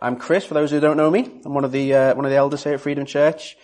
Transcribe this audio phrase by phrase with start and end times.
[0.00, 1.40] I'm Chris, for those who don't know me.
[1.42, 3.56] I'm one of the, uh, one of the elders here at Freedom Church.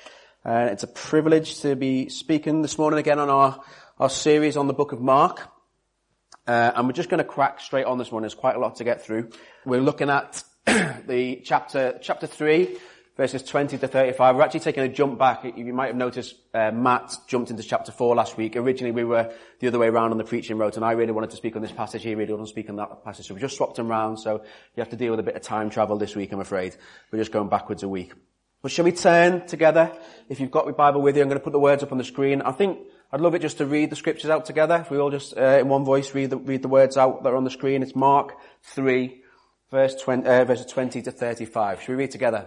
[0.46, 3.62] Uh, it's a privilege to be speaking this morning again on our,
[3.98, 5.46] our series on the book of Mark.
[6.46, 8.22] Uh, and we're just going to crack straight on this morning.
[8.22, 9.28] There's quite a lot to get through.
[9.66, 12.78] We're looking at the chapter, chapter 3,
[13.16, 14.36] verses 20 to 35.
[14.36, 15.44] We're actually taking a jump back.
[15.44, 18.56] You might have noticed uh, Matt jumped into chapter 4 last week.
[18.56, 21.30] Originally we were the other way around on the preaching road and I really wanted
[21.30, 22.02] to speak on this passage.
[22.02, 23.26] He really wanted to speak on that passage.
[23.26, 24.18] So we just swapped them around.
[24.18, 24.42] So
[24.74, 26.74] you have to deal with a bit of time travel this week, I'm afraid.
[27.10, 28.12] We're just going backwards a week.
[28.62, 29.92] But shall we turn together?
[30.28, 31.98] If you've got your Bible with you, I'm going to put the words up on
[31.98, 32.42] the screen.
[32.42, 32.78] I think
[33.10, 34.76] I'd love it just to read the scriptures out together.
[34.76, 37.30] If we all just, uh, in one voice, read the, read the words out that
[37.30, 37.82] are on the screen.
[37.82, 39.20] It's Mark 3,
[39.70, 41.82] verse 20, uh, verses 20 to 35.
[41.82, 42.46] Shall we read together?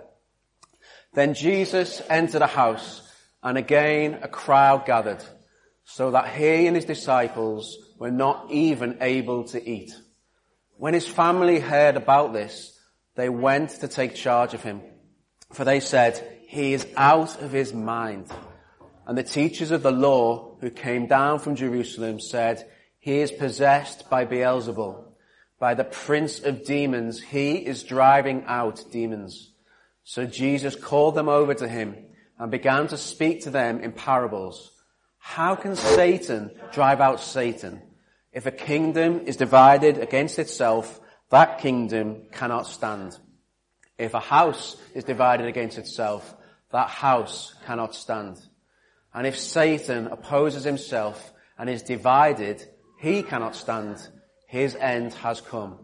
[1.16, 3.02] Then Jesus entered a house,
[3.42, 5.24] and again a crowd gathered,
[5.86, 9.94] so that he and his disciples were not even able to eat.
[10.78, 12.78] When his family heard about this,
[13.16, 14.82] they went to take charge of him,
[15.54, 18.30] for they said, he is out of his mind.
[19.08, 22.68] And the teachers of the law who came down from Jerusalem said,
[23.00, 25.04] he is possessed by Beelzebul.
[25.60, 29.54] By the prince of demons, he is driving out demons.
[30.08, 31.98] So Jesus called them over to him
[32.38, 34.72] and began to speak to them in parables.
[35.18, 37.82] How can Satan drive out Satan?
[38.32, 41.00] If a kingdom is divided against itself,
[41.32, 43.18] that kingdom cannot stand.
[43.98, 46.36] If a house is divided against itself,
[46.72, 48.38] that house cannot stand.
[49.12, 52.64] And if Satan opposes himself and is divided,
[53.00, 54.08] he cannot stand.
[54.48, 55.80] His end has come.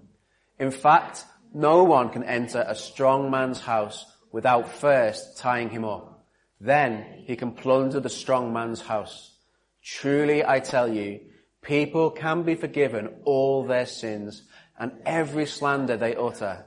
[0.60, 6.26] In fact, no one can enter a strong man's house without first tying him up.
[6.60, 9.36] Then he can plunder the strong man's house.
[9.84, 11.20] Truly I tell you,
[11.62, 14.44] people can be forgiven all their sins
[14.78, 16.66] and every slander they utter.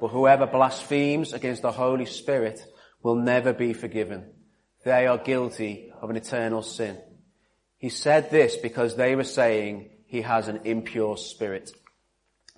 [0.00, 2.60] But whoever blasphemes against the Holy Spirit
[3.02, 4.32] will never be forgiven.
[4.84, 6.98] They are guilty of an eternal sin.
[7.76, 11.70] He said this because they were saying he has an impure spirit.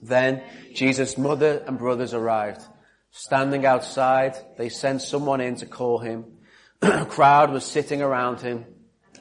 [0.00, 0.42] Then
[0.74, 2.62] Jesus' mother and brothers arrived.
[3.12, 6.24] Standing outside, they sent someone in to call him.
[6.80, 8.64] A crowd was sitting around him,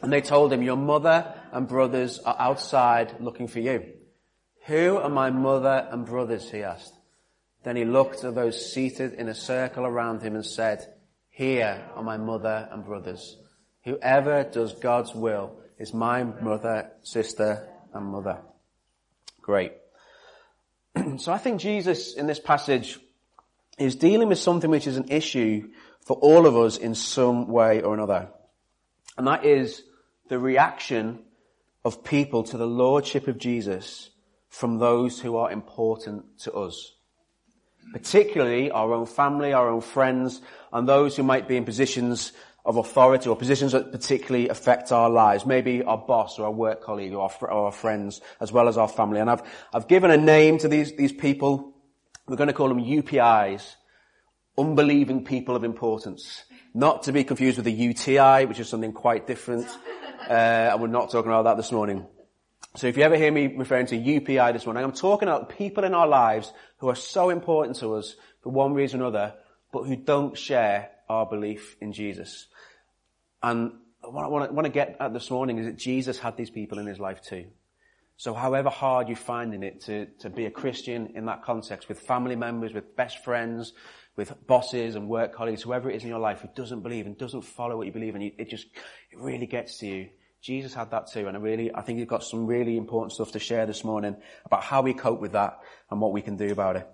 [0.01, 3.85] and they told him, your mother and brothers are outside looking for you.
[4.65, 6.49] Who are my mother and brothers?
[6.49, 6.93] he asked.
[7.63, 10.87] Then he looked at those seated in a circle around him and said,
[11.29, 13.37] here are my mother and brothers.
[13.83, 18.39] Whoever does God's will is my mother, sister, and mother.
[19.41, 19.73] Great.
[21.17, 22.99] so I think Jesus in this passage
[23.81, 25.69] is dealing with something which is an issue
[26.01, 28.29] for all of us in some way or another.
[29.17, 29.83] And that is
[30.29, 31.19] the reaction
[31.83, 34.09] of people to the Lordship of Jesus
[34.49, 36.93] from those who are important to us.
[37.93, 42.31] Particularly our own family, our own friends, and those who might be in positions
[42.63, 45.45] of authority or positions that particularly affect our lives.
[45.45, 48.77] Maybe our boss or our work colleague or our, or our friends as well as
[48.77, 49.19] our family.
[49.19, 49.41] And I've,
[49.73, 51.73] I've given a name to these, these people
[52.27, 53.75] we're going to call them UPIs,
[54.57, 56.43] unbelieving people of importance.
[56.73, 59.67] Not to be confused with a UTI, which is something quite different.
[60.21, 62.05] Uh, and we're not talking about that this morning.
[62.75, 65.83] So if you ever hear me referring to UPI this morning, I'm talking about people
[65.83, 69.33] in our lives who are so important to us for one reason or another,
[69.73, 72.47] but who don't share our belief in Jesus.
[73.43, 76.37] And what I want to, want to get at this morning is that Jesus had
[76.37, 77.47] these people in his life too.
[78.21, 82.01] So however hard you're finding it to, to be a Christian in that context with
[82.01, 83.73] family members, with best friends,
[84.15, 87.17] with bosses and work colleagues, whoever it is in your life who doesn't believe and
[87.17, 88.67] doesn't follow what you believe in, it just,
[89.09, 90.09] it really gets to you.
[90.39, 93.31] Jesus had that too, and I really, I think he's got some really important stuff
[93.31, 94.15] to share this morning
[94.45, 95.57] about how we cope with that
[95.89, 96.87] and what we can do about it.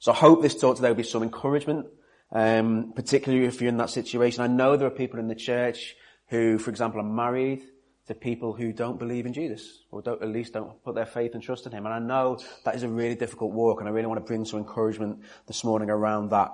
[0.00, 1.86] So I hope this talk today will be some encouragement,
[2.32, 4.42] um, particularly if you're in that situation.
[4.42, 5.94] I know there are people in the church
[6.30, 7.62] who, for example, are married,
[8.06, 11.34] to people who don't believe in Jesus, or don't, at least don't put their faith
[11.34, 11.86] and trust in Him.
[11.86, 14.44] And I know that is a really difficult walk, and I really want to bring
[14.44, 16.50] some encouragement this morning around that.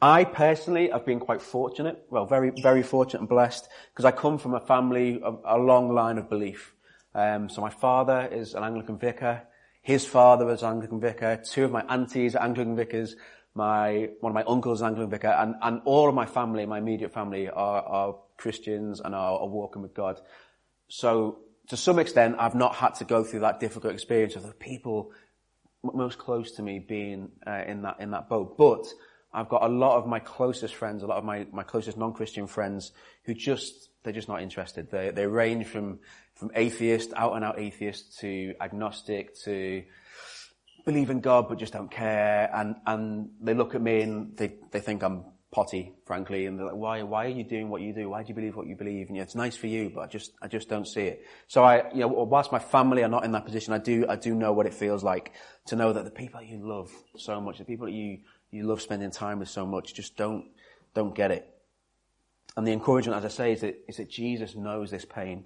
[0.00, 4.38] I personally have been quite fortunate, well, very, very fortunate and blessed, because I come
[4.38, 6.74] from a family, of a long line of belief.
[7.14, 9.42] Um, so my father is an Anglican vicar.
[9.82, 11.40] His father was an Anglican vicar.
[11.42, 13.16] Two of my aunties are Anglican vicars.
[13.54, 15.28] My, one of my uncles is an Anglican vicar.
[15.28, 19.48] And, and all of my family, my immediate family, are, are Christians and are, are
[19.48, 20.20] walking with God.
[20.88, 21.38] So
[21.68, 25.12] to some extent, I've not had to go through that difficult experience of the people
[25.82, 28.56] most close to me being uh, in that in that boat.
[28.56, 28.86] But
[29.32, 32.46] I've got a lot of my closest friends, a lot of my, my closest non-Christian
[32.46, 32.92] friends
[33.24, 34.90] who just they're just not interested.
[34.90, 36.00] They they range from
[36.34, 39.84] from atheist, out and out atheist, to agnostic, to
[40.84, 44.54] believe in God but just don't care, and and they look at me and they
[44.70, 45.24] they think I'm
[45.56, 48.10] potty, frankly, and they're like, why why are you doing what you do?
[48.10, 49.08] Why do you believe what you believe?
[49.08, 51.24] And yeah, it's nice for you, but I just I just don't see it.
[51.48, 54.16] So I, you know, whilst my family are not in that position, I do I
[54.16, 55.32] do know what it feels like
[55.68, 58.18] to know that the people you love so much, the people that you
[58.50, 60.44] you love spending time with so much, just don't
[60.92, 61.48] don't get it.
[62.54, 65.44] And the encouragement, as I say, is that, is that Jesus knows this pain.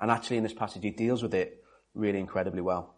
[0.00, 1.62] And actually in this passage, he deals with it
[1.94, 2.96] really incredibly well.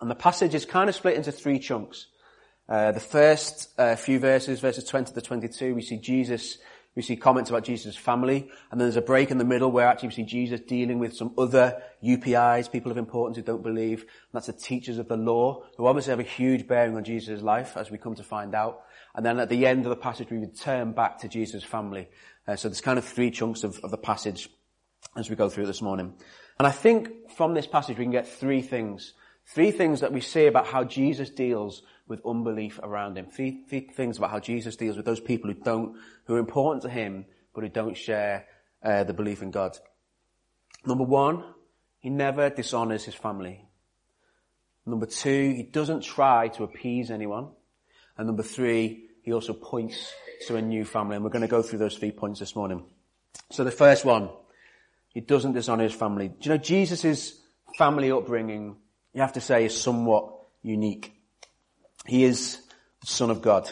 [0.00, 2.08] And the passage is kind of split into three chunks.
[2.68, 6.58] Uh, the first uh, few verses, verses 20 to 22, we see Jesus,
[6.96, 9.86] we see comments about Jesus' family, and then there's a break in the middle where
[9.86, 14.00] actually we see Jesus dealing with some other UPIs, people of importance who don't believe,
[14.00, 17.42] and that's the teachers of the law, who obviously have a huge bearing on Jesus'
[17.42, 18.82] life, as we come to find out.
[19.14, 22.08] And then at the end of the passage, we return back to Jesus' family.
[22.48, 24.48] Uh, so there's kind of three chunks of, of the passage
[25.16, 26.14] as we go through it this morning.
[26.58, 29.12] And I think from this passage we can get three things.
[29.46, 33.26] Three things that we see about how Jesus deals with unbelief around him.
[33.26, 36.82] Three, three things about how Jesus deals with those people who don't, who are important
[36.82, 37.24] to him,
[37.54, 38.46] but who don't share
[38.82, 39.78] uh, the belief in God.
[40.84, 41.44] Number one,
[42.00, 43.64] he never dishonors his family.
[44.84, 47.48] Number two, he doesn't try to appease anyone.
[48.18, 50.12] And number three, he also points
[50.46, 51.16] to a new family.
[51.16, 52.84] And we're going to go through those three points this morning.
[53.50, 54.28] So the first one,
[55.08, 56.28] he doesn't dishonor his family.
[56.28, 57.40] Do you know Jesus'
[57.78, 58.76] family upbringing,
[59.14, 61.13] you have to say, is somewhat unique.
[62.06, 62.60] He is
[63.00, 63.70] the son of God.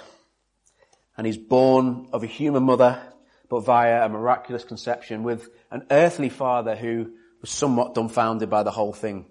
[1.16, 3.00] And he's born of a human mother,
[3.48, 8.70] but via a miraculous conception with an earthly father who was somewhat dumbfounded by the
[8.70, 9.26] whole thing.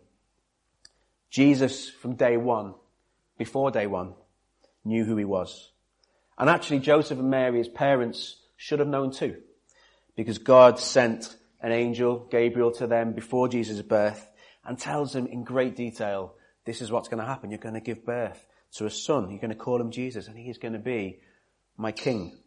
[1.29, 2.75] Jesus, from day one,
[3.37, 4.13] before day one,
[4.85, 5.71] knew who he was.
[6.37, 9.37] And actually, Joseph and Mary, his parents, should have known too.
[10.15, 14.29] Because God sent an angel, Gabriel, to them before Jesus' birth
[14.65, 17.49] and tells them in great detail, this is what's going to happen.
[17.49, 18.45] You're going to give birth
[18.75, 19.29] to a son.
[19.29, 21.19] You're going to call him Jesus and he is going to be
[21.77, 22.37] my king.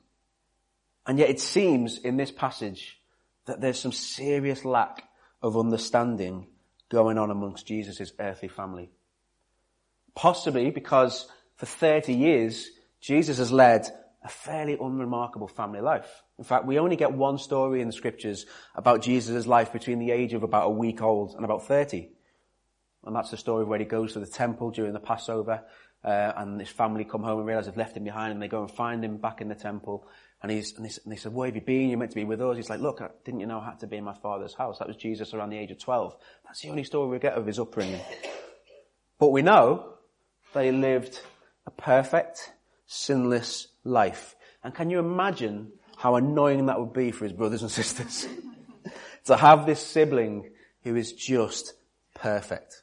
[1.07, 3.01] And yet it seems in this passage
[3.47, 5.05] that there's some serious lack
[5.43, 6.47] of understanding
[6.89, 8.91] going on amongst Jesus' earthly family.
[10.15, 13.87] Possibly because for 30 years, Jesus has led
[14.23, 16.23] a fairly unremarkable family life.
[16.39, 20.11] In fact, we only get one story in the scriptures about Jesus' life between the
[20.11, 22.09] age of about a week old and about 30.
[23.05, 25.63] And that's the story of where he goes to the temple during the Passover,
[26.05, 28.61] uh, and his family come home and realize they've left him behind, and they go
[28.61, 30.07] and find him back in the temple.
[30.43, 31.89] And he's, and, and they said, where have you been?
[31.89, 32.57] You're meant to be with us.
[32.57, 34.79] He's like, look, didn't you know I had to be in my father's house?
[34.79, 36.15] That was Jesus around the age of 12.
[36.45, 38.01] That's the only story we get of his upbringing.
[39.19, 39.95] But we know
[40.53, 41.21] he lived
[41.67, 42.53] a perfect,
[42.87, 44.37] sinless life.
[44.63, 48.27] And can you imagine how annoying that would be for his brothers and sisters?
[49.25, 50.51] to have this sibling
[50.83, 51.73] who is just
[52.15, 52.83] perfect.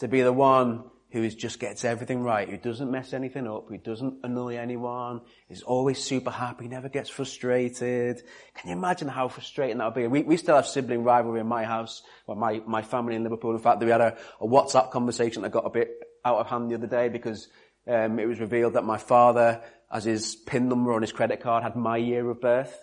[0.00, 3.66] To be the one who is just gets everything right, who doesn't mess anything up,
[3.68, 5.20] who doesn't annoy anyone,
[5.50, 8.22] is always super happy, never gets frustrated.
[8.54, 10.06] Can you imagine how frustrating that would be?
[10.06, 13.52] We, we still have sibling rivalry in my house, well, my, my family in Liverpool.
[13.52, 15.90] In fact, we had a, a WhatsApp conversation that got a bit
[16.24, 17.46] out of hand the other day because
[17.86, 21.62] um, it was revealed that my father, as his PIN number on his credit card,
[21.62, 22.74] had my year of birth.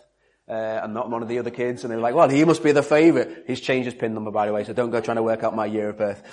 [0.48, 2.64] Uh, and not one of the other kids, and they were like, well, he must
[2.64, 3.44] be the favourite.
[3.46, 5.56] He's changed his PIN number, by the way, so don't go trying to work out
[5.56, 6.24] my year of birth.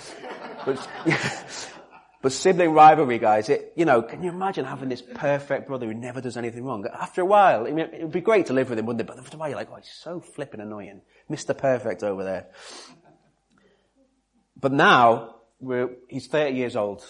[0.65, 0.87] But,
[2.21, 5.93] but sibling rivalry, guys, it, you know, can you imagine having this perfect brother who
[5.93, 6.85] never does anything wrong?
[6.99, 9.07] After a while, I mean, it would be great to live with him, wouldn't it?
[9.07, 11.01] But after a while, you're like, oh, he's so flipping annoying.
[11.29, 11.55] Mr.
[11.55, 12.47] Perfect over there.
[14.59, 15.35] But now,
[16.07, 17.05] he's 30 years old.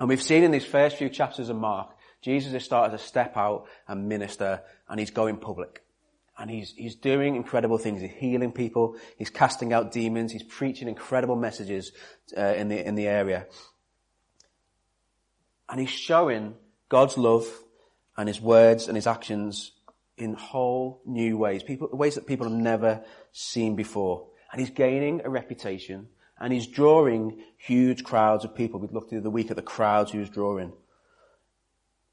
[0.00, 1.90] And we've seen in these first few chapters of Mark,
[2.22, 5.82] Jesus has started to step out and minister and he's going public.
[6.38, 8.00] And he's, he's doing incredible things.
[8.00, 8.96] He's healing people.
[9.18, 10.32] He's casting out demons.
[10.32, 11.92] He's preaching incredible messages
[12.36, 13.46] uh, in the, in the area.
[15.72, 16.54] And he's showing
[16.90, 17.46] God's love
[18.18, 19.72] and his words and his actions
[20.18, 23.02] in whole new ways, people, ways that people have never
[23.32, 24.26] seen before.
[24.52, 28.80] And he's gaining a reputation and he's drawing huge crowds of people.
[28.80, 30.74] We looked the week at the crowds he was drawing.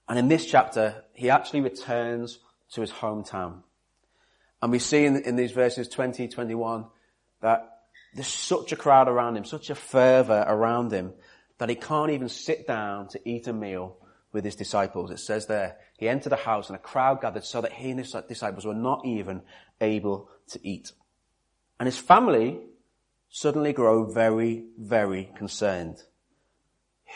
[0.08, 2.40] And in this chapter, he actually returns
[2.72, 3.64] to his hometown.
[4.62, 6.86] And we see in, in these verses 20, 21,
[7.42, 7.82] that
[8.14, 11.12] there's such a crowd around him, such a fervor around him,
[11.60, 13.98] that he can't even sit down to eat a meal
[14.32, 15.12] with his disciples.
[15.12, 18.00] It says there, he entered a house and a crowd gathered so that he and
[18.00, 19.42] his disciples were not even
[19.82, 20.92] able to eat.
[21.80, 22.60] And his family
[23.30, 25.98] suddenly grow very, very concerned.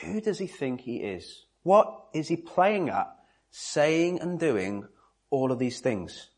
[0.01, 1.45] Who does he think he is?
[1.63, 3.07] What is he playing at,
[3.51, 4.87] saying and doing
[5.29, 6.29] all of these things?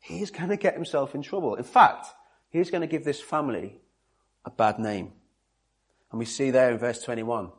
[0.00, 1.54] He's going to get himself in trouble.
[1.54, 2.06] In fact,
[2.50, 3.80] he's going to give this family
[4.44, 5.12] a bad name.
[6.14, 7.50] And we see there in verse 21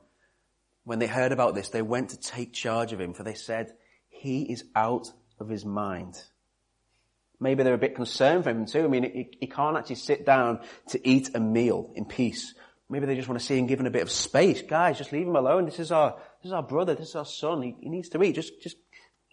[0.85, 3.73] when they heard about this, they went to take charge of him, for they said,
[4.07, 6.17] he is out of his mind.
[7.37, 8.85] Maybe they're a bit concerned for him too.
[8.85, 12.53] I mean, he, he can't actually sit down to eat a meal in peace.
[12.87, 14.61] Maybe they just want to see him given a bit of space.
[14.61, 15.65] Guys, just leave him alone.
[15.65, 16.95] This is our, this is our brother.
[16.95, 17.61] This is our son.
[17.61, 18.35] He, he needs to eat.
[18.35, 18.77] Just, just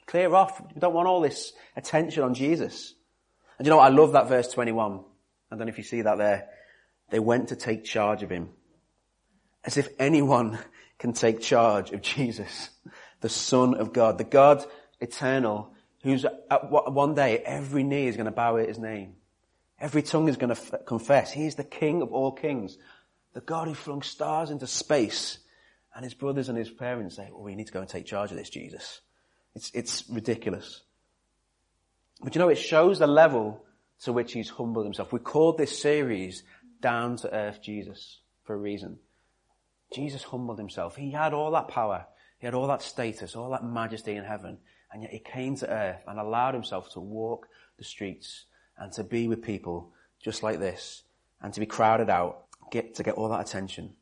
[0.04, 0.60] clear off.
[0.74, 2.92] We don't want all this attention on Jesus.
[3.56, 3.78] And you know?
[3.78, 5.04] I love that verse 21.
[5.52, 6.48] I don't know if you see that there.
[7.10, 8.48] They went to take charge of him.
[9.64, 10.58] As if anyone
[10.98, 12.70] can take charge of Jesus,
[13.20, 14.64] the Son of God, the God
[15.00, 16.24] eternal, who's
[16.68, 19.14] one day every knee is going to bow at his name.
[19.80, 21.32] Every tongue is going to confess.
[21.32, 22.78] He is the King of all kings.
[23.34, 25.38] The God who flung stars into space.
[25.94, 28.30] And his brothers and his parents say, well, we need to go and take charge
[28.30, 29.00] of this Jesus.
[29.54, 30.82] It's, it's ridiculous.
[32.22, 33.64] But you know, it shows the level
[34.04, 35.12] to which he's humbled himself.
[35.12, 36.44] We called this series
[36.80, 38.98] Down to Earth Jesus for a reason.
[39.94, 40.96] Jesus humbled himself.
[40.96, 42.06] He had all that power.
[42.38, 44.58] He had all that status, all that majesty in heaven.
[44.92, 47.46] And yet he came to earth and allowed himself to walk
[47.78, 48.46] the streets
[48.78, 51.02] and to be with people just like this
[51.40, 53.94] and to be crowded out, get, to get all that attention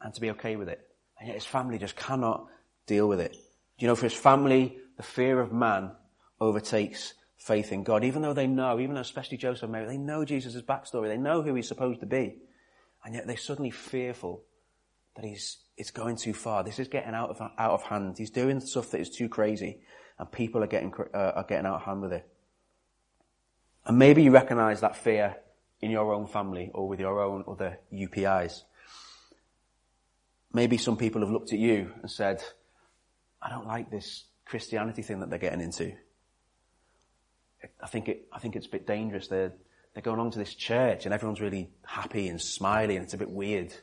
[0.00, 0.80] and to be okay with it.
[1.18, 2.46] And yet his family just cannot
[2.86, 3.32] deal with it.
[3.32, 3.38] Do
[3.78, 5.92] you know, for his family, the fear of man
[6.40, 9.98] overtakes faith in God, even though they know, even though especially Joseph and Mary, they
[9.98, 12.36] know Jesus' backstory, they know who he's supposed to be.
[13.04, 14.42] And yet they're suddenly fearful
[15.16, 16.64] that he's, it's going too far.
[16.64, 18.16] This is getting out of, out of hand.
[18.18, 19.80] He's doing stuff that is too crazy
[20.18, 22.28] and people are getting, uh, are getting out of hand with it.
[23.86, 25.36] And maybe you recognize that fear
[25.80, 28.64] in your own family or with your own other UPIs.
[30.52, 32.42] Maybe some people have looked at you and said,
[33.42, 35.92] I don't like this Christianity thing that they're getting into.
[37.82, 39.28] I think it, I think it's a bit dangerous.
[39.28, 39.52] They're,
[39.92, 43.18] they're going on to this church and everyone's really happy and smiley and it's a
[43.18, 43.74] bit weird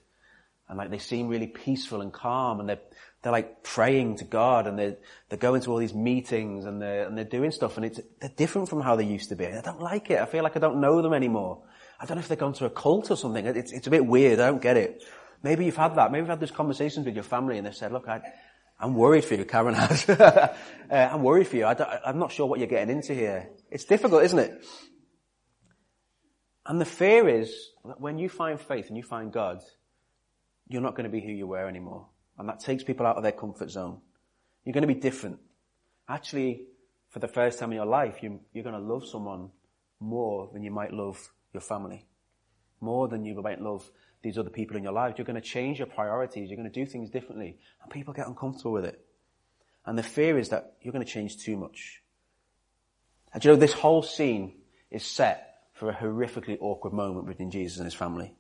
[0.72, 2.80] and like they seem really peaceful and calm and they're,
[3.22, 4.96] they're like praying to God and they're,
[5.28, 8.32] they're going to all these meetings and they're, and they're doing stuff and it's, they're
[8.38, 9.46] different from how they used to be.
[9.46, 10.22] I don't like it.
[10.22, 11.62] I feel like I don't know them anymore.
[12.00, 13.46] I don't know if they've gone to a cult or something.
[13.48, 14.40] It's, it's a bit weird.
[14.40, 15.04] I don't get it.
[15.44, 16.10] Maybe you've had that.
[16.10, 18.22] Maybe you've had these conversations with your family and they've said, look, I,
[18.80, 19.44] I'm worried for you.
[19.44, 20.08] Karen has.
[20.10, 20.56] uh,
[20.90, 21.66] I'm worried for you.
[21.66, 23.50] I am not sure what you're getting into here.
[23.70, 24.66] It's difficult, isn't it?
[26.66, 29.62] And the fear is that when you find faith and you find God,
[30.72, 32.08] you're not going to be who you were anymore.
[32.38, 34.00] And that takes people out of their comfort zone.
[34.64, 35.40] You're going to be different.
[36.08, 36.64] Actually,
[37.10, 39.50] for the first time in your life, you, you're going to love someone
[40.00, 42.06] more than you might love your family.
[42.80, 43.90] More than you might love
[44.24, 45.16] these other people in your life.
[45.18, 46.50] You're going to change your priorities.
[46.50, 47.58] You're going to do things differently.
[47.82, 49.06] And people get uncomfortable with it.
[49.86, 52.02] And the fear is that you're going to change too much.
[53.34, 54.54] And you know, this whole scene
[54.90, 58.36] is set for a horrifically awkward moment between Jesus and his family.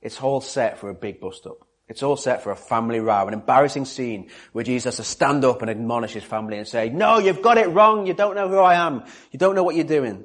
[0.00, 1.66] It's all set for a big bust up.
[1.88, 5.44] It's all set for a family row, an embarrassing scene where Jesus has to stand
[5.44, 8.06] up and admonish his family and say, no, you've got it wrong.
[8.06, 9.04] You don't know who I am.
[9.30, 10.24] You don't know what you're doing.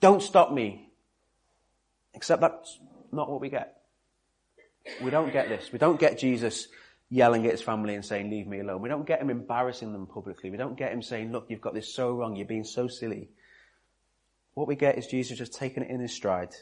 [0.00, 0.90] Don't stop me.
[2.12, 2.78] Except that's
[3.10, 3.80] not what we get.
[5.02, 5.72] We don't get this.
[5.72, 6.68] We don't get Jesus
[7.08, 8.82] yelling at his family and saying, leave me alone.
[8.82, 10.50] We don't get him embarrassing them publicly.
[10.50, 12.36] We don't get him saying, look, you've got this so wrong.
[12.36, 13.30] You're being so silly.
[14.54, 16.54] What we get is Jesus just taking it in his stride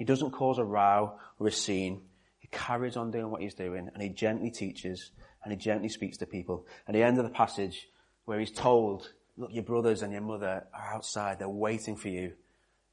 [0.00, 2.00] he doesn't cause a row or a scene.
[2.38, 5.10] He carries on doing what he's doing and he gently teaches
[5.44, 6.64] and he gently speaks to people.
[6.88, 7.86] At the end of the passage
[8.24, 11.38] where he's told, look, your brothers and your mother are outside.
[11.38, 12.32] They're waiting for you.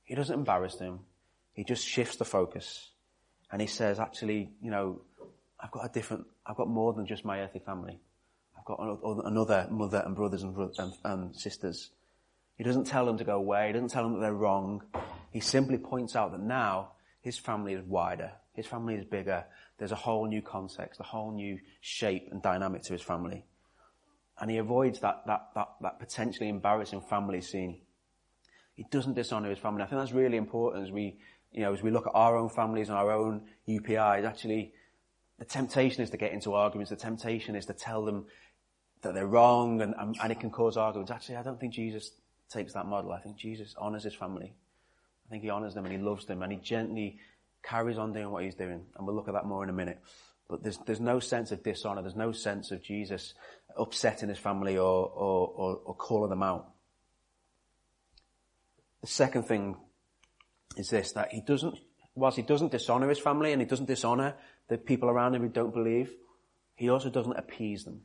[0.04, 1.00] He doesn't embarrass them.
[1.54, 2.92] He just shifts the focus
[3.54, 5.00] and he says, actually, you know,
[5.62, 8.02] I've got a different, I've got more than just my earthly family.
[8.60, 8.82] I've got
[9.26, 11.90] another mother and brothers and, and, and sisters.
[12.58, 13.68] He doesn't tell them to go away.
[13.68, 14.84] He doesn't tell them that they're wrong.
[15.32, 16.90] He simply points out that now
[17.28, 18.32] his family is wider.
[18.54, 19.44] His family is bigger.
[19.78, 23.44] There's a whole new context, a whole new shape and dynamic to his family.
[24.40, 27.82] And he avoids that, that, that, that potentially embarrassing family scene.
[28.76, 29.84] He doesn't dishonor his family.
[29.84, 31.18] I think that's really important as we,
[31.52, 34.24] you know, as we look at our own families and our own UPIs.
[34.24, 34.72] Actually,
[35.38, 36.92] the temptation is to get into arguments.
[36.92, 38.28] The temptation is to tell them
[39.02, 41.12] that they're wrong and, and it can cause arguments.
[41.12, 42.12] Actually, I don't think Jesus
[42.50, 43.12] takes that model.
[43.12, 44.54] I think Jesus honors his family.
[45.28, 47.20] I think he honors them and he loves them and he gently
[47.64, 48.82] carries on doing what he's doing.
[48.96, 50.00] And we'll look at that more in a minute.
[50.50, 52.02] But there's, there's no sense of dishonor.
[52.02, 53.34] There's no sense of Jesus
[53.78, 56.70] upsetting his family or, or, or, or calling them out.
[59.02, 59.76] The second thing
[60.78, 61.78] is this, that he doesn't,
[62.16, 64.36] whilst he doesn't dishonor his family and he doesn't dishonor
[64.70, 66.12] the people around him who don't believe,
[66.76, 68.02] he also doesn't appease them.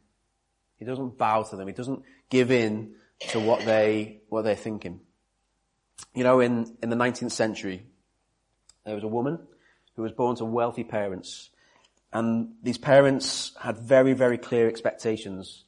[0.78, 1.68] He doesn't bow to them.
[1.68, 2.94] He doesn't give in
[3.28, 5.00] to what they, what they're thinking.
[6.14, 7.86] You know, in, in the 19th century,
[8.84, 9.38] there was a woman
[9.96, 11.50] who was born to wealthy parents.
[12.12, 15.64] And these parents had very, very clear expectations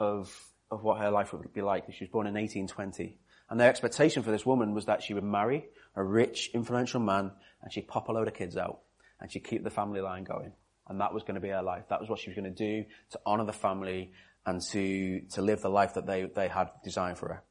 [0.00, 0.36] of,
[0.70, 1.84] of what her life would be like.
[1.92, 3.18] She was born in 1820.
[3.48, 7.30] And their expectation for this woman was that she would marry a rich, influential man
[7.62, 8.80] and she'd pop a load of kids out
[9.20, 10.52] and she'd keep the family line going.
[10.88, 11.84] And that was going to be her life.
[11.88, 14.12] That was what she was going to do to honor the family
[14.44, 17.42] and to, to live the life that they, they had designed for her.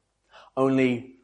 [0.56, 1.15] Only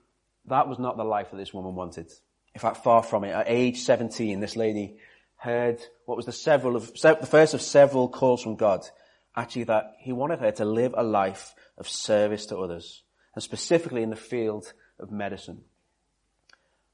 [0.47, 2.11] that was not the life that this woman wanted.
[2.55, 3.31] In fact, far from it.
[3.31, 4.97] At age 17, this lady
[5.37, 8.87] heard what was the several of, the first of several calls from God.
[9.35, 13.03] Actually that he wanted her to live a life of service to others.
[13.35, 15.63] And specifically in the field of medicine.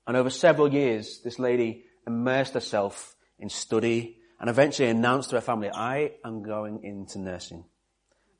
[0.06, 5.42] And over several years, this lady immersed herself in study and eventually announced to her
[5.42, 7.64] family, I am going into nursing.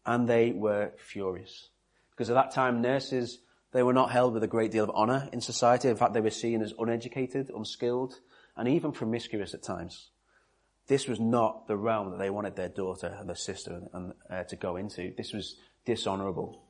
[0.07, 1.69] And they were furious.
[2.11, 3.41] Because at that time, nurses,
[3.73, 5.89] they were not held with a great deal of honor in society.
[5.89, 8.21] In fact, they were seen as uneducated, unskilled,
[8.57, 10.11] and even promiscuous at times.
[10.87, 14.45] This was not the realm that they wanted their daughter and their sister and, uh,
[14.45, 15.13] to go into.
[15.17, 16.63] This was dishonorable.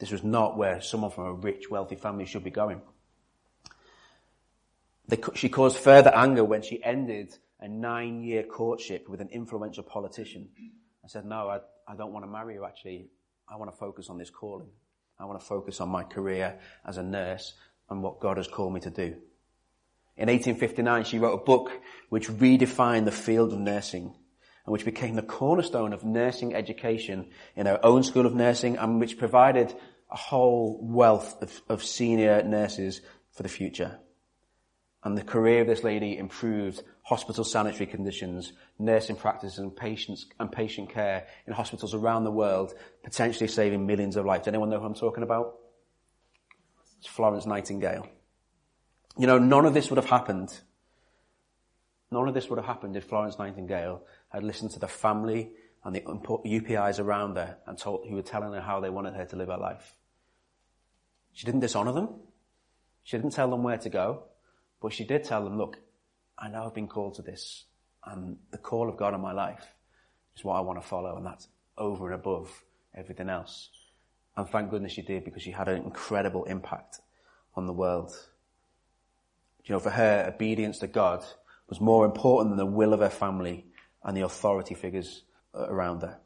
[0.00, 2.82] This was not where someone from a rich, wealthy family should be going.
[5.06, 9.84] They, she caused further anger when she ended a nine year courtship with an influential
[9.84, 10.48] politician.
[11.04, 13.08] I said, no, I, I don't want to marry you actually.
[13.48, 14.68] I want to focus on this calling.
[15.20, 17.52] I want to focus on my career as a nurse
[17.90, 19.16] and what God has called me to do.
[20.16, 21.70] In 1859, she wrote a book
[22.08, 24.14] which redefined the field of nursing
[24.64, 28.98] and which became the cornerstone of nursing education in her own school of nursing and
[28.98, 29.74] which provided
[30.10, 33.98] a whole wealth of, of senior nurses for the future.
[35.02, 40.52] And the career of this lady improved hospital sanitary conditions, nursing practices and patients and
[40.52, 44.46] patient care in hospitals around the world, potentially saving millions of lives.
[44.46, 45.56] Anyone know who I'm talking about?
[46.98, 48.06] It's Florence Nightingale.
[49.16, 50.52] You know, none of this would have happened.
[52.10, 55.50] None of this would have happened if Florence Nightingale had listened to the family
[55.82, 59.24] and the UPIs around her and told, who were telling her how they wanted her
[59.24, 59.94] to live her life.
[61.32, 62.08] She didn't dishonor them.
[63.02, 64.24] She didn't tell them where to go.
[64.80, 65.78] But she did tell them, look,
[66.38, 67.64] I know I've been called to this
[68.04, 69.66] and the call of God in my life
[70.36, 72.50] is what I want to follow and that's over and above
[72.94, 73.70] everything else.
[74.36, 77.00] And thank goodness she did because she had an incredible impact
[77.54, 78.12] on the world.
[79.64, 81.24] You know, for her, obedience to God
[81.68, 83.66] was more important than the will of her family
[84.02, 85.22] and the authority figures
[85.54, 86.18] around her.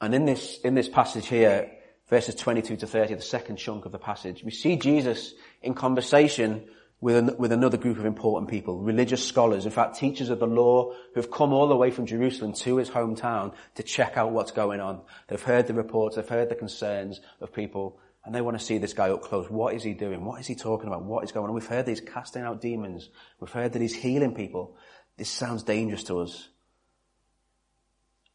[0.00, 1.70] And in this, in this passage here,
[2.08, 6.68] verses 22 to 30, the second chunk of the passage, we see Jesus in conversation
[7.00, 10.46] with, an, with another group of important people, religious scholars, in fact teachers of the
[10.46, 14.32] law who have come all the way from Jerusalem to his hometown to check out
[14.32, 15.00] what's going on.
[15.28, 18.78] They've heard the reports, they've heard the concerns of people, and they want to see
[18.78, 19.48] this guy up close.
[19.48, 20.24] What is he doing?
[20.24, 21.04] What is he talking about?
[21.04, 21.54] What is going on?
[21.54, 23.10] We've heard that he's casting out demons.
[23.38, 24.76] We've heard that he's healing people.
[25.16, 26.48] This sounds dangerous to us.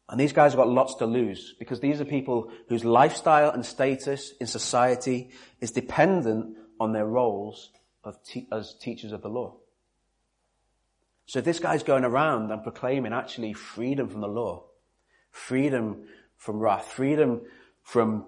[0.08, 3.64] And these guys have got lots to lose because these are people whose lifestyle and
[3.64, 7.70] status in society is dependent on their roles
[8.12, 9.56] te- as teachers of the law.
[11.26, 14.64] So this guy's going around and proclaiming actually freedom from the law,
[15.30, 16.04] freedom
[16.36, 17.42] from wrath, freedom
[17.82, 18.26] from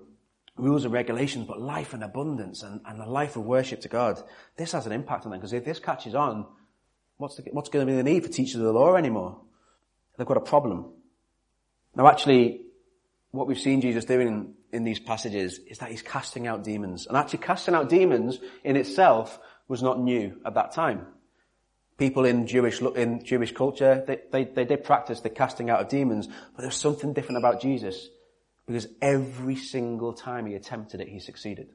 [0.56, 4.22] rules and regulations, but life and abundance and, and a life of worship to God.
[4.56, 6.46] This has an impact on them because if this catches on,
[7.18, 9.40] what's, the, what's going to be the need for teachers of the law anymore?
[10.16, 10.92] They've got a problem.
[11.94, 12.62] Now actually,
[13.30, 17.06] what we've seen Jesus doing in, in these passages is that he's casting out demons.
[17.06, 21.06] And actually casting out demons in itself was not new at that time.
[21.98, 25.88] People in Jewish, in Jewish culture, they, they, they did practice the casting out of
[25.88, 28.08] demons, but there was something different about Jesus.
[28.66, 31.68] Because every single time he attempted it, he succeeded.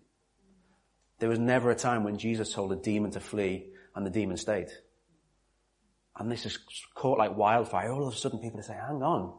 [1.20, 4.38] There was never a time when Jesus told a demon to flee and the demon
[4.38, 4.70] stayed.
[6.18, 6.60] And this is
[6.94, 7.92] caught like wildfire.
[7.92, 9.34] All of a sudden people say, hang on.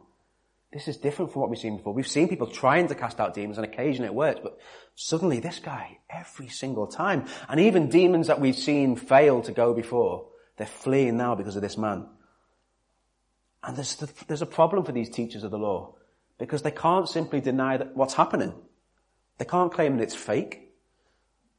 [0.73, 1.93] This is different from what we've seen before.
[1.93, 4.59] We've seen people trying to cast out demons and occasionally it works, but
[4.95, 9.75] suddenly this guy, every single time, and even demons that we've seen fail to go
[9.75, 12.07] before, they're fleeing now because of this man.
[13.63, 15.95] And there's, there's a problem for these teachers of the law
[16.39, 18.55] because they can't simply deny that what's happening.
[19.37, 20.73] They can't claim that it's fake.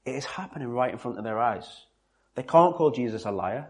[0.06, 1.86] It is happening right in front of their eyes.
[2.34, 3.68] They can't call Jesus a liar.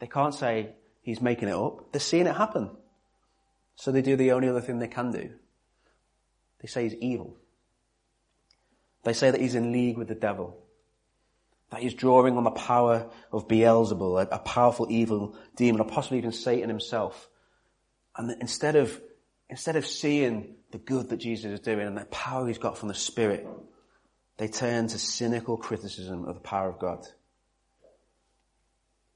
[0.00, 1.92] They can't say he's making it up.
[1.92, 2.70] They're seeing it happen.
[3.76, 5.30] So they do the only other thing they can do.
[6.60, 7.36] They say he's evil.
[9.04, 10.58] They say that he's in league with the devil.
[11.70, 16.18] That he's drawing on the power of Beelzebul, a, a powerful evil demon, or possibly
[16.18, 17.28] even Satan himself.
[18.16, 19.00] And instead of,
[19.50, 22.88] instead of seeing the good that Jesus is doing and the power he's got from
[22.88, 23.46] the Spirit,
[24.38, 27.06] they turn to cynical criticism of the power of God.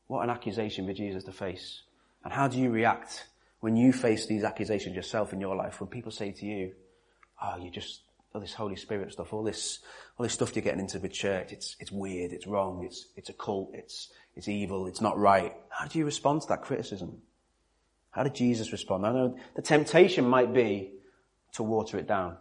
[0.07, 1.83] What an accusation for Jesus to face.
[2.25, 3.27] And how do you react
[3.61, 6.73] When you face these accusations yourself in your life, when people say to you,
[7.43, 8.03] oh, you just,
[8.35, 9.81] all this Holy Spirit stuff, all this,
[10.17, 13.29] all this stuff you're getting into the church, it's, it's weird, it's wrong, it's, it's
[13.29, 15.55] a cult, it's, it's evil, it's not right.
[15.69, 17.21] How do you respond to that criticism?
[18.11, 19.07] How did Jesus respond?
[19.07, 20.93] I know the temptation might be
[21.53, 22.37] to water it down,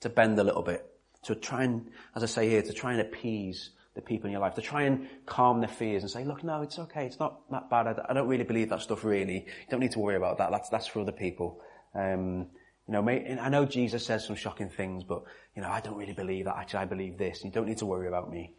[0.00, 0.86] to bend a little bit,
[1.24, 4.40] to try and, as I say here, to try and appease the people in your
[4.40, 7.06] life, to try and calm their fears and say, look, no, it's okay.
[7.06, 8.00] It's not that bad.
[8.08, 9.44] I don't really believe that stuff really.
[9.46, 10.50] You don't need to worry about that.
[10.50, 11.60] That's, that's for other people.
[11.94, 12.46] Um,
[12.88, 15.22] you know, I know Jesus says some shocking things, but,
[15.54, 16.56] you know, I don't really believe that.
[16.56, 17.44] Actually, I believe this.
[17.44, 18.54] You don't need to worry about me.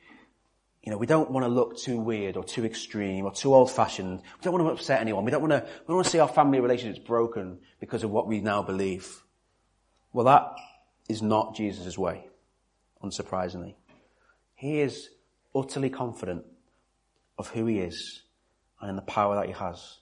[0.84, 3.72] You know, we don't want to look too weird or too extreme or too old
[3.72, 4.20] fashioned.
[4.20, 5.26] We don't want to upset anyone.
[5.26, 8.12] We don't want to, we don't want to see our family relationships broken because of
[8.12, 9.24] what we now believe.
[10.12, 10.56] Well, that
[11.10, 12.28] is not Jesus' way,
[13.02, 13.76] unsurprisingly.
[14.56, 15.10] He is
[15.56, 16.46] utterly confident
[17.38, 18.24] of who he is
[18.82, 20.00] and in the power that he has.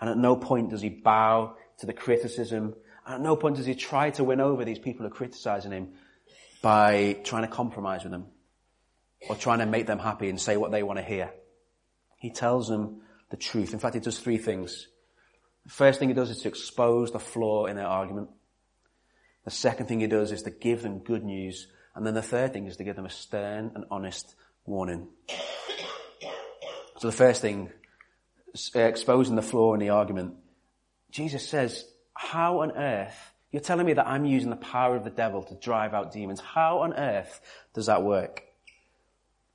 [0.00, 2.74] And at no point does he bow to the criticism.
[3.06, 5.72] And at no point does he try to win over these people who are criticizing
[5.72, 5.94] him
[6.62, 8.26] by trying to compromise with them
[9.28, 11.30] or trying to make them happy and say what they want to hear.
[12.18, 13.72] He tells them the truth.
[13.72, 14.86] In fact, he does three things.
[15.64, 18.30] The first thing he does is to expose the flaw in their argument.
[19.44, 21.68] The second thing he does is to give them good news.
[21.94, 24.34] And then the third thing is to give them a stern and honest
[24.68, 25.08] warning.
[26.98, 27.70] So the first thing,
[28.74, 30.34] uh, exposing the flaw in the argument.
[31.10, 33.16] Jesus says, how on earth,
[33.50, 36.40] you're telling me that I'm using the power of the devil to drive out demons.
[36.40, 37.40] How on earth
[37.72, 38.42] does that work?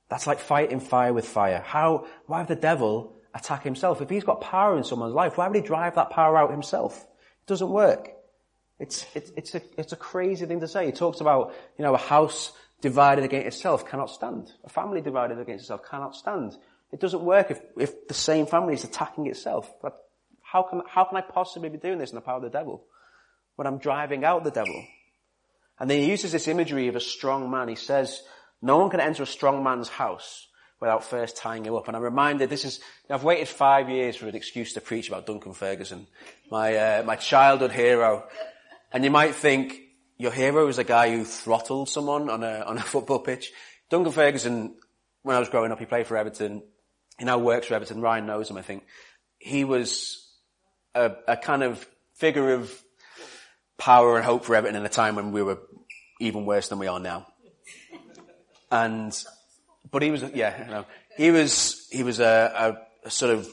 [0.08, 1.62] That's like fighting fire with fire.
[1.64, 4.00] How, why would the devil attack himself?
[4.00, 6.96] If he's got power in someone's life, why would he drive that power out himself?
[6.98, 8.10] It doesn't work.
[8.78, 10.86] It's, it's, it's a, it's a crazy thing to say.
[10.86, 12.52] He talks about, you know, a house
[12.84, 14.52] divided against itself cannot stand.
[14.62, 16.54] A family divided against itself cannot stand.
[16.92, 19.72] It doesn't work if, if the same family is attacking itself.
[19.80, 19.96] But
[20.42, 22.84] how can, how can I possibly be doing this in the power of the devil?
[23.56, 24.84] When I'm driving out the devil.
[25.80, 27.68] And then he uses this imagery of a strong man.
[27.68, 28.22] He says,
[28.60, 30.46] no one can enter a strong man's house
[30.78, 31.88] without first tying him up.
[31.88, 35.24] And I'm reminded, this is, I've waited five years for an excuse to preach about
[35.24, 36.06] Duncan Ferguson,
[36.50, 38.28] my, uh, my childhood hero.
[38.92, 39.83] And you might think,
[40.16, 43.52] your hero is a guy who throttled someone on a, on a football pitch.
[43.90, 44.74] Duncan Ferguson,
[45.22, 46.62] when I was growing up, he played for Everton.
[47.18, 48.00] He now works for Everton.
[48.00, 48.84] Ryan knows him, I think.
[49.38, 50.26] He was
[50.94, 52.72] a, a kind of figure of
[53.78, 55.58] power and hope for Everton in a time when we were
[56.20, 57.26] even worse than we are now.
[58.70, 59.16] And,
[59.90, 60.84] but he was, yeah,
[61.16, 63.48] he was, he was a, a, a sort of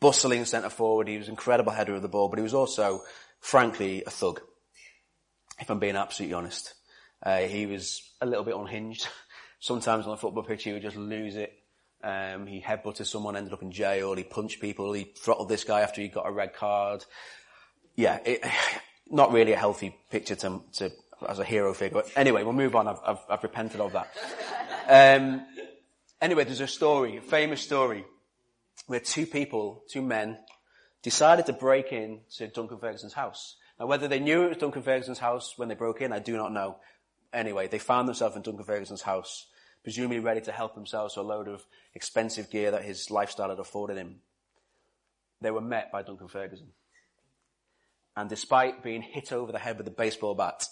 [0.00, 1.08] bustling centre forward.
[1.08, 3.02] He was an incredible header of the ball, but he was also,
[3.40, 4.40] frankly, a thug
[5.60, 6.74] if I'm being absolutely honest.
[7.22, 9.08] Uh, he was a little bit unhinged.
[9.60, 11.52] Sometimes on the football pitch he would just lose it.
[12.02, 14.14] Um, he headbutted someone, ended up in jail.
[14.14, 14.92] He punched people.
[14.92, 17.04] He throttled this guy after he got a red card.
[17.96, 18.44] Yeah, it,
[19.10, 20.92] not really a healthy picture to, to,
[21.26, 22.02] as a hero figure.
[22.02, 22.88] But anyway, we'll move on.
[22.88, 24.10] I've, I've, I've repented of that.
[24.86, 25.46] Um,
[26.20, 28.04] anyway, there's a story, a famous story,
[28.86, 30.38] where two people, two men,
[31.02, 33.56] decided to break in to Duncan Ferguson's house.
[33.84, 36.38] Now, whether they knew it was Duncan Ferguson's house when they broke in, I do
[36.38, 36.78] not know.
[37.34, 39.44] Anyway, they found themselves in Duncan Ferguson's house,
[39.82, 43.58] presumably ready to help themselves to a load of expensive gear that his lifestyle had
[43.58, 44.20] afforded him.
[45.42, 46.68] They were met by Duncan Ferguson.
[48.16, 50.64] And despite being hit over the head with a baseball bat,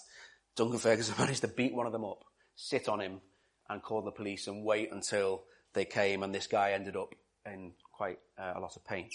[0.55, 2.23] Duncan Ferguson managed to beat one of them up,
[2.55, 3.21] sit on him,
[3.69, 7.13] and call the police and wait until they came and this guy ended up
[7.45, 9.11] in quite uh, a lot of pain.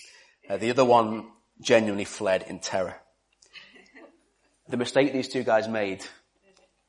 [0.48, 3.00] Uh, the other one genuinely fled in terror.
[4.68, 6.04] The mistake these two guys made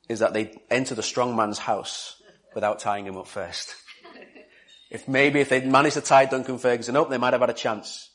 [0.08, 2.20] is that they entered a strong man's house
[2.54, 3.74] without tying him up first.
[4.90, 7.54] If maybe if they'd managed to tie Duncan Ferguson up, they might have had a
[7.54, 8.10] chance.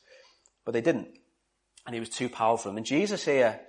[0.65, 1.07] But they didn't.
[1.85, 2.75] And he was too powerful.
[2.75, 3.61] And Jesus here,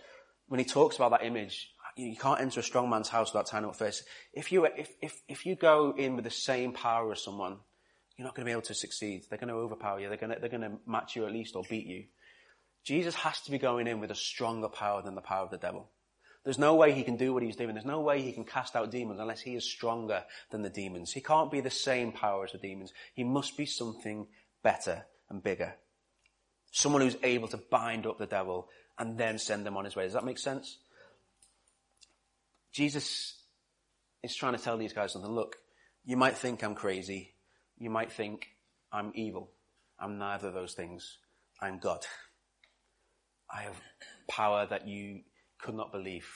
[0.49, 3.65] when he talks about that image, you can't enter a strong man's house without tying
[3.65, 4.05] him up first.
[4.33, 7.59] If you, if, if, if you go in with the same power as someone,
[8.17, 9.25] you're not going to be able to succeed.
[9.29, 10.09] They're going to overpower you.
[10.09, 12.05] They're going to, they're going to match you at least or beat you.
[12.87, 15.57] Jesus has to be going in with a stronger power than the power of the
[15.59, 15.91] devil.
[16.45, 17.75] There's no way he can do what he's doing.
[17.75, 20.23] There's no way he can cast out demons unless he is stronger
[20.53, 21.13] than the demons.
[21.13, 22.93] He can't be the same power as the demons.
[23.15, 24.29] He must be something
[24.63, 25.75] better and bigger.
[26.71, 30.05] Someone who's able to bind up the devil and then send them on his way.
[30.05, 30.79] Does that make sense?
[32.73, 33.35] Jesus
[34.23, 35.33] is trying to tell these guys something.
[35.33, 35.57] Look,
[36.05, 37.35] you might think I'm crazy.
[37.79, 38.47] You might think
[38.93, 39.51] I'm evil.
[39.99, 41.19] I'm neither of those things.
[41.61, 42.07] I'm God.
[43.53, 43.81] I have
[44.29, 45.21] power that you
[45.59, 46.27] could not believe.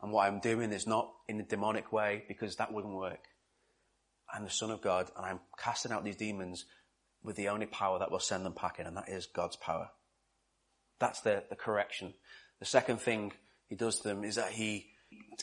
[0.00, 3.24] And what I'm doing is not in a demonic way because that wouldn't work.
[4.32, 6.64] I'm the Son of God and I'm casting out these demons
[7.22, 9.90] with the only power that will send them packing, and that is God's power.
[10.98, 12.14] That's the, the correction.
[12.58, 13.32] The second thing
[13.68, 14.86] he does to them is that he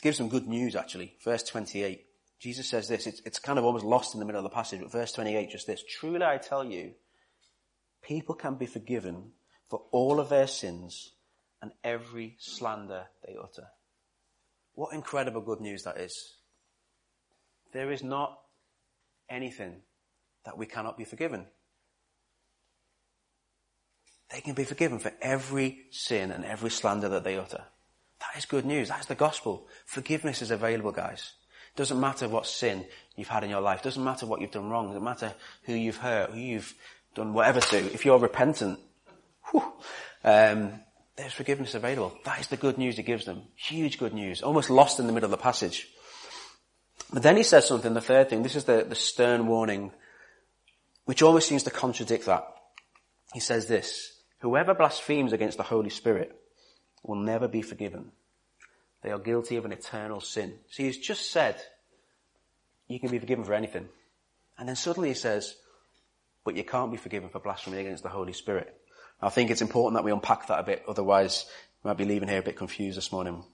[0.02, 1.14] gives them good news actually.
[1.24, 2.04] Verse 28.
[2.38, 4.80] Jesus says this, it's, it's kind of almost lost in the middle of the passage,
[4.80, 5.82] but verse 28 just this.
[5.82, 6.92] Truly I tell you,
[8.02, 9.32] people can be forgiven
[9.70, 11.12] for all of their sins
[11.62, 13.68] and every slander they utter.
[14.74, 16.34] What incredible good news that is.
[17.72, 18.38] There is not
[19.28, 19.76] anything
[20.44, 21.46] that we cannot be forgiven.
[24.32, 27.62] They can be forgiven for every sin and every slander that they utter.
[28.20, 28.88] That is good news.
[28.88, 29.66] That's the gospel.
[29.86, 31.32] Forgiveness is available, guys.
[31.76, 32.84] Doesn't matter what sin
[33.16, 33.82] you've had in your life.
[33.82, 34.88] Doesn't matter what you've done wrong.
[34.88, 35.32] Doesn't matter
[35.64, 36.74] who you've hurt, who you've
[37.14, 37.76] done whatever to.
[37.76, 38.80] If you're repentant,
[40.24, 40.80] um,
[41.16, 42.16] there's forgiveness available.
[42.24, 43.42] That is the good news he gives them.
[43.56, 44.42] Huge good news.
[44.42, 45.88] Almost lost in the middle of the passage.
[47.12, 49.92] But then he says something, the third thing, this is the, the stern warning,
[51.04, 52.46] which almost seems to contradict that.
[53.34, 56.36] He says this, whoever blasphemes against the Holy Spirit
[57.02, 58.12] will never be forgiven.
[59.02, 60.54] They are guilty of an eternal sin.
[60.70, 61.60] See, he's just said,
[62.86, 63.88] you can be forgiven for anything.
[64.58, 65.56] And then suddenly he says,
[66.44, 68.79] but you can't be forgiven for blasphemy against the Holy Spirit.
[69.22, 71.46] I think it's important that we unpack that a bit, otherwise
[71.82, 73.44] we might be leaving here a bit confused this morning.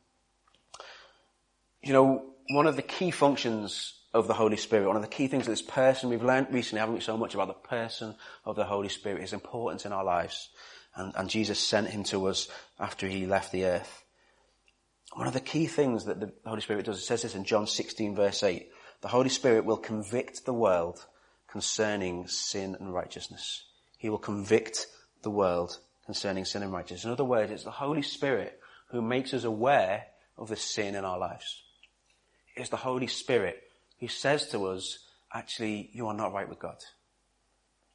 [1.82, 5.28] You know, one of the key functions of the Holy Spirit, one of the key
[5.28, 8.56] things of this person we've learned recently, haven't we, so much about the person of
[8.56, 10.48] the Holy Spirit, his importance in our lives.
[10.94, 12.48] And, and Jesus sent him to us
[12.80, 14.04] after he left the earth.
[15.12, 17.66] One of the key things that the Holy Spirit does, it says this in John
[17.66, 18.68] 16 verse 8,
[19.02, 21.04] the Holy Spirit will convict the world
[21.48, 23.64] concerning sin and righteousness.
[23.98, 24.86] He will convict
[25.22, 27.04] the world concerning sin and righteousness.
[27.04, 30.06] In other words, it's the Holy Spirit who makes us aware
[30.38, 31.62] of the sin in our lives.
[32.54, 33.62] It's the Holy Spirit
[34.00, 34.98] who says to us,
[35.32, 36.76] actually, you are not right with God.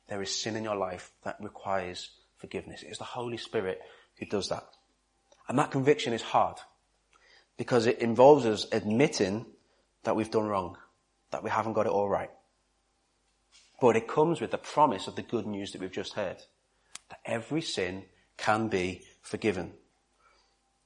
[0.07, 2.83] There is sin in your life that requires forgiveness.
[2.83, 3.79] It's the Holy Spirit
[4.19, 4.67] who does that.
[5.47, 6.57] And that conviction is hard
[7.57, 9.45] because it involves us admitting
[10.03, 10.77] that we've done wrong,
[11.31, 12.31] that we haven't got it all right.
[13.79, 16.37] But it comes with the promise of the good news that we've just heard
[17.11, 18.05] that every sin
[18.37, 19.73] can be forgiven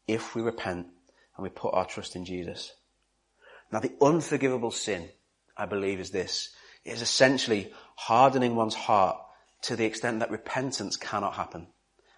[0.08, 0.88] if we repent
[1.36, 2.74] and we put our trust in Jesus.
[3.72, 5.10] Now the unforgivable sin,
[5.58, 6.54] I believe, is this.
[6.84, 9.18] It is essentially hardening one's heart
[9.64, 11.68] to the extent that repentance cannot happen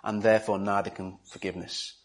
[0.04, 1.96] and therefore neither can forgiveness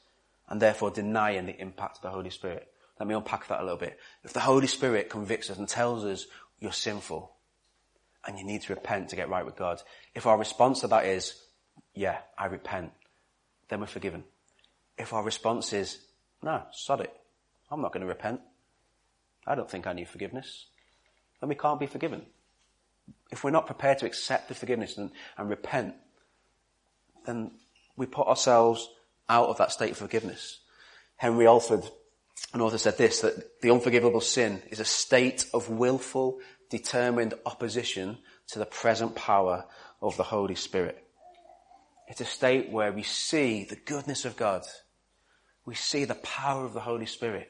[0.48, 2.68] and therefore denying the impact of the Holy Spirit.
[3.00, 3.98] Let me unpack that a little bit.
[4.22, 6.26] If the Holy Spirit convicts us and tells us
[6.60, 7.32] you're sinful
[8.26, 9.82] and you need to repent to get right with God,
[10.14, 11.41] if our response to that is,
[11.94, 12.92] yeah, I repent,
[13.68, 14.24] then we're forgiven.
[14.98, 15.98] If our response is,
[16.42, 17.12] no, sod it,
[17.70, 18.40] I'm not going to repent.
[19.46, 20.66] I don't think I need forgiveness.
[21.40, 22.26] Then we can't be forgiven.
[23.30, 25.94] If we're not prepared to accept the forgiveness and, and repent,
[27.26, 27.52] then
[27.96, 28.88] we put ourselves
[29.28, 30.60] out of that state of forgiveness.
[31.16, 31.84] Henry Alford,
[32.52, 38.18] an author, said this, that the unforgivable sin is a state of willful, determined opposition
[38.48, 39.64] to the present power
[40.00, 41.02] of the Holy Spirit.
[42.12, 44.66] It's a state where we see the goodness of God.
[45.64, 47.48] We see the power of the Holy Spirit.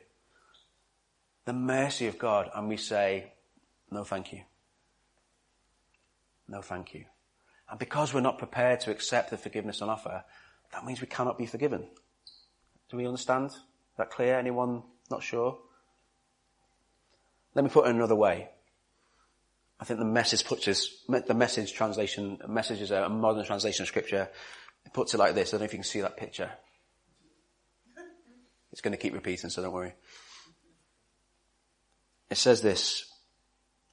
[1.46, 3.32] The mercy of God and we say,
[3.90, 4.42] no thank you.
[6.46, 7.06] No thank you.
[7.68, 10.22] And because we're not prepared to accept the forgiveness on offer,
[10.72, 11.88] that means we cannot be forgiven.
[12.88, 13.46] Do we understand?
[13.46, 13.58] Is
[13.98, 14.38] that clear?
[14.38, 15.58] Anyone not sure?
[17.56, 18.50] Let me put it another way.
[19.82, 23.88] I think the message puts this, the message translation, message is a modern translation of
[23.88, 24.30] scripture.
[24.86, 25.48] It puts it like this.
[25.48, 26.52] I don't know if you can see that picture.
[28.70, 29.94] It's going to keep repeating, so don't worry.
[32.30, 33.10] It says this,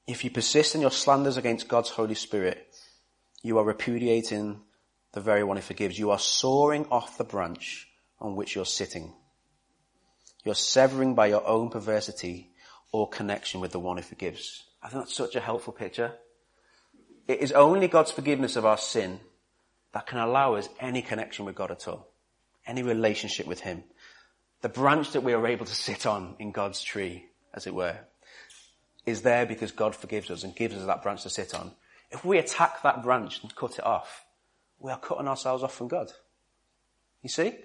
[0.06, 2.68] if you persist in your slanders against God's Holy Spirit,
[3.42, 4.62] you are repudiating
[5.14, 5.98] the very one who forgives.
[5.98, 7.88] You are sawing off the branch
[8.20, 9.16] on which you're sitting.
[10.46, 12.52] You're severing by your own perversity
[12.92, 14.66] all connection with the one who forgives.
[14.82, 16.14] I think that's such a helpful picture.
[17.28, 19.20] It is only God's forgiveness of our sin
[19.94, 22.08] that can allow us any connection with God at all.
[22.66, 23.84] Any relationship with Him.
[24.62, 27.98] The branch that we are able to sit on in God's tree, as it were,
[29.06, 31.72] is there because God forgives us and gives us that branch to sit on.
[32.12, 34.26] If we attack that branch and cut it off,
[34.80, 36.12] we are cutting ourselves off from God.
[37.22, 37.56] You see?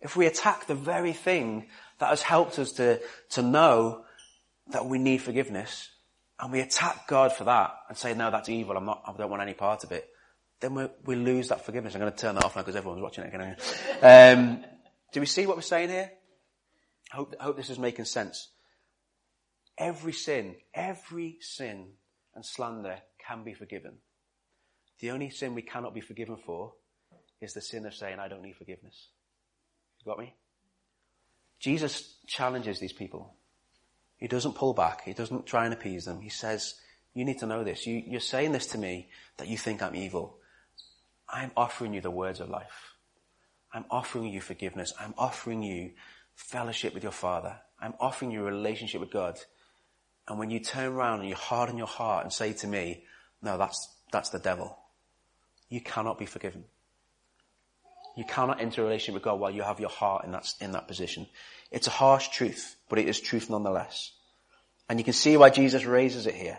[0.00, 1.66] If we attack the very thing
[1.98, 3.00] that has helped us to,
[3.30, 4.04] to know
[4.68, 5.90] that we need forgiveness,
[6.44, 9.30] and we attack God for that and say, no, that's evil, I'm not, I don't
[9.30, 10.10] want any part of it,
[10.60, 11.94] then we, we lose that forgiveness.
[11.94, 13.56] I'm going to turn that off now because everyone's watching it again.
[14.02, 14.64] Um,
[15.10, 16.10] do we see what we're saying here?
[17.10, 18.50] I hope, I hope this is making sense.
[19.78, 21.86] Every sin, every sin
[22.34, 23.94] and slander can be forgiven.
[25.00, 26.74] The only sin we cannot be forgiven for
[27.40, 29.08] is the sin of saying, I don't need forgiveness.
[30.04, 30.34] You got me?
[31.58, 33.34] Jesus challenges these people.
[34.24, 35.04] He doesn't pull back.
[35.04, 36.22] He doesn't try and appease them.
[36.22, 36.76] He says,
[37.12, 37.86] you need to know this.
[37.86, 40.38] You, you're saying this to me that you think I'm evil.
[41.28, 42.94] I'm offering you the words of life.
[43.70, 44.94] I'm offering you forgiveness.
[44.98, 45.90] I'm offering you
[46.36, 47.56] fellowship with your Father.
[47.78, 49.38] I'm offering you a relationship with God.
[50.26, 53.04] And when you turn around and you harden your heart and say to me,
[53.42, 54.74] no, that's, that's the devil,
[55.68, 56.64] you cannot be forgiven.
[58.16, 60.72] You cannot enter a relationship with God while you have your heart in that, in
[60.72, 61.26] that position.
[61.70, 64.12] It's a harsh truth, but it is truth nonetheless.
[64.88, 66.58] And you can see why Jesus raises it here.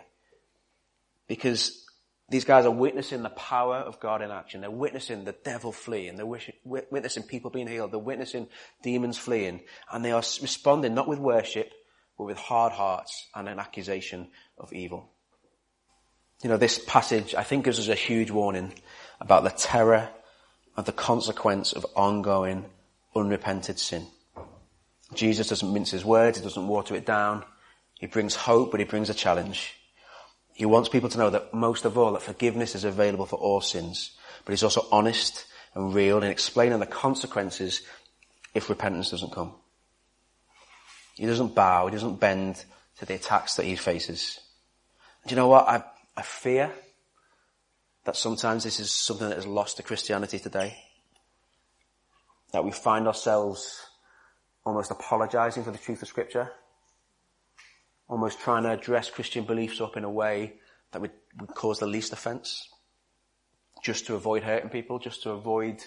[1.28, 1.84] Because
[2.28, 4.60] these guys are witnessing the power of God in action.
[4.60, 6.16] They're witnessing the devil fleeing.
[6.16, 7.92] They're witnessing people being healed.
[7.92, 8.48] They're witnessing
[8.82, 9.60] demons fleeing.
[9.92, 11.72] And they are responding not with worship,
[12.18, 15.08] but with hard hearts and an accusation of evil.
[16.42, 18.74] You know, this passage, I think, gives us a huge warning
[19.20, 20.08] about the terror
[20.76, 22.66] of the consequence of ongoing,
[23.14, 24.06] unrepented sin.
[25.14, 26.38] Jesus doesn't mince his words.
[26.38, 27.44] He doesn't water it down.
[27.98, 29.74] He brings hope, but he brings a challenge.
[30.52, 33.60] He wants people to know that most of all, that forgiveness is available for all
[33.60, 34.12] sins.
[34.44, 37.82] But he's also honest and real in explaining the consequences
[38.54, 39.54] if repentance doesn't come.
[41.14, 42.64] He doesn't bow, he doesn't bend
[42.98, 44.40] to the attacks that he faces.
[45.26, 45.66] Do you know what?
[45.66, 45.82] I,
[46.16, 46.72] I fear
[48.04, 50.76] that sometimes this is something that is lost to Christianity today.
[52.52, 53.86] That we find ourselves
[54.64, 56.50] almost apologizing for the truth of scripture
[58.08, 60.54] almost trying to dress Christian beliefs up in a way
[60.92, 62.68] that would, would cause the least offence,
[63.82, 65.82] just to avoid hurting people, just to avoid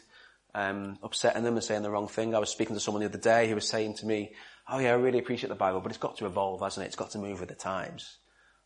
[0.54, 2.36] um, upsetting them and saying the wrong thing.
[2.36, 4.34] I was speaking to someone the other day who was saying to me,
[4.70, 6.88] "Oh yeah, I really appreciate the Bible, but it's got to evolve, hasn't it?
[6.88, 8.18] It's got to move with the times."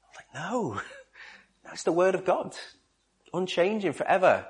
[0.04, 0.82] I was like, "No,
[1.64, 2.56] that's the Word of God,
[3.34, 4.48] unchanging forever."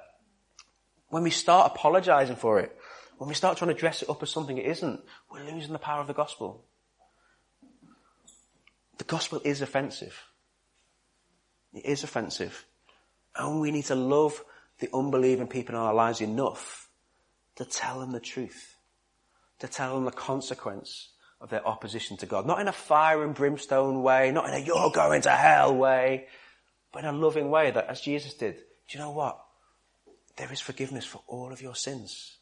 [1.10, 2.76] When we start apologising for it,
[3.18, 5.00] when we start trying to dress it up as something it isn't,
[5.32, 6.66] we're losing the power of the gospel.
[8.98, 10.20] The gospel is offensive.
[11.74, 12.66] It is offensive.
[13.36, 14.44] And we need to love
[14.80, 16.90] the unbelieving people in our lives enough
[17.56, 18.78] to tell them the truth.
[19.60, 21.10] To tell them the consequence
[21.42, 22.46] of their opposition to God.
[22.46, 26.28] Not in a fire and brimstone way, not in a you're going to hell way,
[26.92, 28.56] but in a loving way that as Jesus did.
[28.56, 29.40] Do you know what?
[30.38, 32.38] There is forgiveness for all of your sins.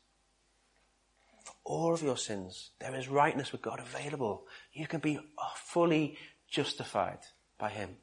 [1.44, 2.72] For all of your sins.
[2.80, 4.46] There is rightness with God available.
[4.74, 5.20] You can be
[5.56, 6.18] fully
[6.52, 7.20] justified
[7.58, 7.96] by Him.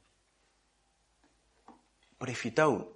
[2.18, 2.87] But if you don't,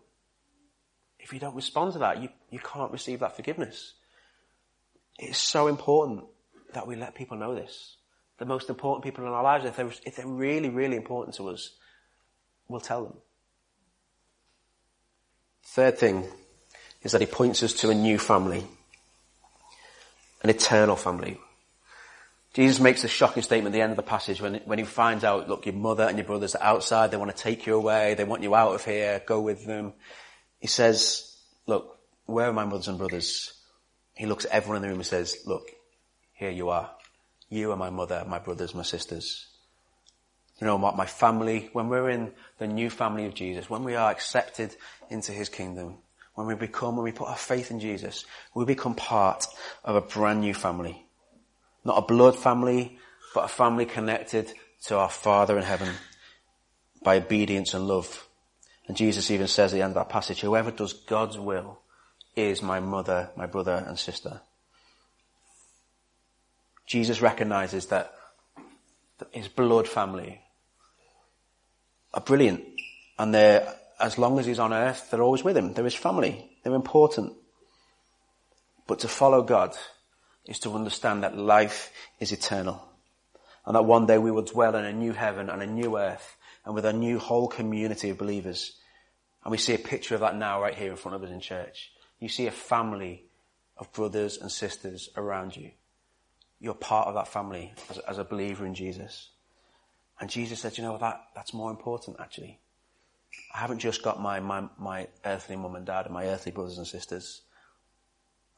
[1.21, 3.93] if you don't respond to that, you, you can't receive that forgiveness.
[5.19, 6.25] It's so important
[6.73, 7.97] that we let people know this.
[8.39, 11.49] The most important people in our lives, if they're, if they're really, really important to
[11.51, 11.71] us,
[12.67, 13.15] we'll tell them.
[15.63, 16.27] Third thing
[17.03, 18.67] is that he points us to a new family.
[20.43, 21.39] An eternal family.
[22.53, 25.25] Jesus makes a shocking statement at the end of the passage when, when he finds
[25.25, 28.15] out, look, your mother and your brothers are outside, they want to take you away,
[28.15, 29.95] they want you out of here, go with them.
[30.61, 31.35] He says,
[31.67, 33.55] look, where are my mothers and brothers?
[34.15, 35.71] He looks at everyone in the room and says, look,
[36.35, 36.91] here you are.
[37.49, 39.47] You are my mother, my brothers, my sisters.
[40.61, 43.95] You know what, my family, when we're in the new family of Jesus, when we
[43.95, 44.77] are accepted
[45.09, 45.97] into his kingdom,
[46.35, 49.47] when we become, when we put our faith in Jesus, we become part
[49.85, 51.02] of a brand new family.
[51.85, 52.99] Not a blood family,
[53.35, 54.53] but a family connected
[54.85, 55.95] to our Father in heaven
[57.03, 58.27] by obedience and love.
[58.87, 61.81] And Jesus even says at the end of that passage, whoever does God's will
[62.37, 64.41] is my mother, my brother and sister.
[66.87, 68.13] Jesus recognizes that
[69.31, 70.41] his blood family
[72.13, 72.65] are brilliant.
[73.19, 75.73] And they're, as long as he's on earth, they're always with him.
[75.73, 76.51] They're his family.
[76.63, 77.35] They're important.
[78.87, 79.77] But to follow God
[80.47, 82.89] is to understand that life is eternal.
[83.65, 86.37] And that one day we will dwell in a new heaven and a new earth
[86.65, 88.73] and with a new whole community of believers.
[89.45, 91.41] And we see a picture of that now right here in front of us in
[91.41, 91.93] church.
[92.19, 93.25] You see a family
[93.77, 95.71] of brothers and sisters around you.
[96.61, 99.31] You're part of that family as, as a believer in Jesus.
[100.21, 102.61] And Jesus said, you know, that, that's more important actually.
[103.55, 106.79] I haven't just got my, my, my earthly mum and dad and my earthly brothers
[106.79, 107.43] and sisters.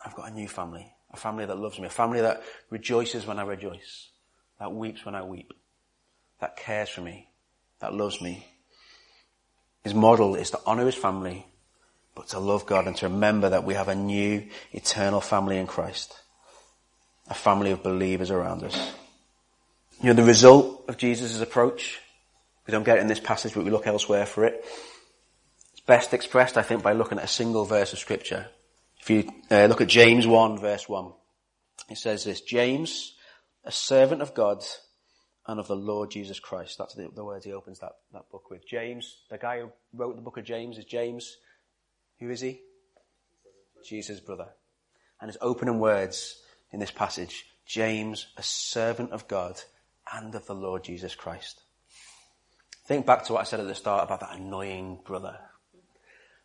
[0.04, 0.93] I've got a new family.
[1.14, 1.86] A family that loves me.
[1.86, 4.08] A family that rejoices when I rejoice.
[4.58, 5.52] That weeps when I weep.
[6.40, 7.28] That cares for me.
[7.78, 8.44] That loves me.
[9.84, 11.46] His model is to honor his family,
[12.16, 15.68] but to love God and to remember that we have a new eternal family in
[15.68, 16.12] Christ.
[17.28, 18.92] A family of believers around us.
[20.00, 22.00] You know, the result of Jesus' approach,
[22.66, 24.64] we don't get it in this passage, but we look elsewhere for it.
[25.72, 28.48] It's best expressed, I think, by looking at a single verse of scripture
[29.04, 31.12] If you uh, look at James 1 verse 1,
[31.90, 33.14] it says this, James,
[33.62, 34.64] a servant of God
[35.46, 36.78] and of the Lord Jesus Christ.
[36.78, 38.66] That's the, the words he opens that, that book with.
[38.66, 41.36] James, the guy who wrote the book of James is James.
[42.18, 42.62] Who is he?
[43.86, 44.48] Jesus' brother.
[45.20, 46.40] And his opening words
[46.72, 49.60] in this passage, James, a servant of God
[50.14, 51.60] and of the Lord Jesus Christ.
[52.86, 55.40] Think back to what I said at the start about that annoying brother.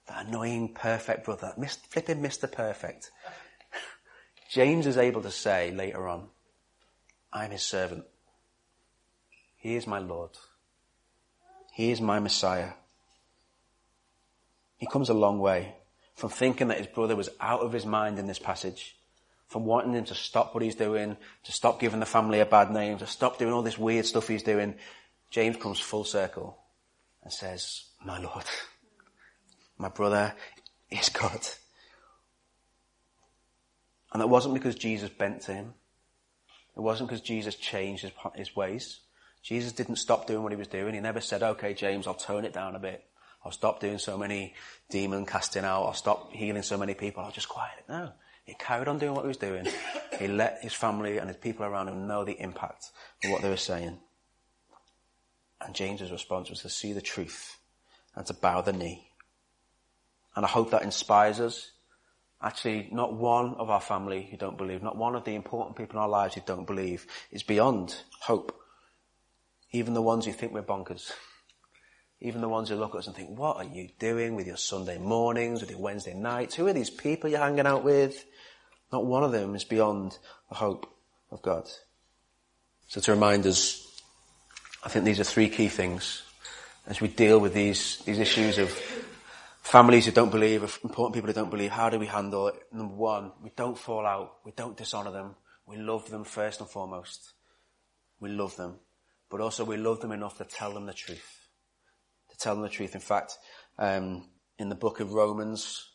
[0.09, 1.53] That annoying perfect brother.
[1.57, 1.77] Mr.
[1.87, 2.51] Flipping Mr.
[2.51, 3.11] Perfect.
[4.49, 6.27] James is able to say later on,
[7.31, 8.05] I'm his servant.
[9.57, 10.31] He is my Lord.
[11.73, 12.71] He is my Messiah.
[14.77, 15.75] He comes a long way
[16.15, 18.97] from thinking that his brother was out of his mind in this passage,
[19.47, 22.71] from wanting him to stop what he's doing, to stop giving the family a bad
[22.71, 24.75] name, to stop doing all this weird stuff he's doing.
[25.29, 26.57] James comes full circle
[27.23, 28.45] and says, my Lord,
[29.79, 30.35] my brother
[30.91, 31.41] is God.
[34.11, 35.73] And that wasn't because Jesus bent to him.
[36.75, 38.99] It wasn't because Jesus changed his, his ways.
[39.41, 40.93] Jesus didn't stop doing what he was doing.
[40.93, 43.05] He never said, okay, James, I'll tone it down a bit.
[43.43, 44.53] I'll stop doing so many
[44.89, 45.85] demon casting out.
[45.85, 47.23] I'll stop healing so many people.
[47.23, 47.89] I'll just quiet it.
[47.89, 48.11] No.
[48.43, 49.67] He carried on doing what he was doing.
[50.17, 52.87] He let his family and his people around him know the impact
[53.23, 53.99] of what they were saying.
[55.61, 57.57] And James's response was to see the truth
[58.15, 59.08] and to bow the knee.
[60.39, 61.69] And I hope that inspires us.
[62.41, 65.97] Actually, not one of our family who don't believe, not one of the important people
[65.97, 68.57] in our lives who don't believe is beyond hope.
[69.73, 71.11] Even the ones who think we're bonkers.
[72.21, 74.55] Even the ones who look at us and think, what are you doing with your
[74.55, 76.55] Sunday mornings, with your Wednesday nights?
[76.55, 78.23] Who are these people you're hanging out with?
[78.93, 80.17] Not one of them is beyond
[80.47, 80.89] the hope
[81.31, 81.67] of God.
[82.87, 83.85] So to remind us,
[84.85, 86.23] I think these are three key things
[86.87, 88.71] as we deal with these, these issues of
[89.71, 91.71] families who don't believe, important people who don't believe.
[91.71, 92.55] How do we handle it?
[92.71, 94.37] Number one, we don't fall out.
[94.43, 95.35] We don't dishonor them.
[95.65, 97.33] We love them first and foremost.
[98.19, 98.79] We love them
[99.29, 101.47] but also we love them enough to tell them the truth.
[102.31, 102.95] To tell them the truth.
[102.95, 103.37] In fact,
[103.77, 105.89] um, in the book of Romans,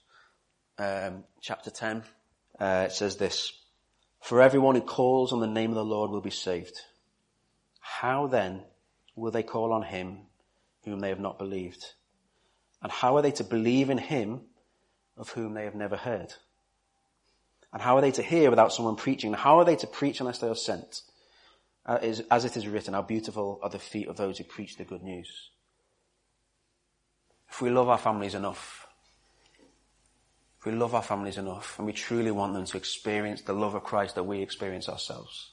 [0.78, 2.04] um, chapter 10,
[2.60, 3.52] uh, it says this,
[4.20, 6.80] For everyone who calls on the name of the Lord will be saved.
[7.80, 8.62] How then
[9.16, 10.18] will they call on him
[10.84, 11.84] whom they have not believed?
[12.84, 14.42] And how are they to believe in him
[15.16, 16.34] of whom they have never heard?
[17.72, 19.32] And how are they to hear without someone preaching?
[19.32, 21.00] And how are they to preach unless they are sent?
[21.86, 21.98] Uh,
[22.30, 25.02] as it is written, how beautiful are the feet of those who preach the good
[25.02, 25.50] news.
[27.48, 28.86] If we love our families enough,
[30.58, 33.74] if we love our families enough and we truly want them to experience the love
[33.74, 35.52] of Christ that we experience ourselves,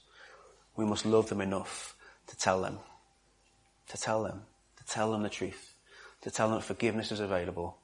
[0.76, 1.96] we must love them enough
[2.28, 2.80] to tell them,
[3.88, 4.42] to tell them,
[4.78, 5.71] to tell them the truth,
[6.22, 7.78] to tell them that forgiveness is available,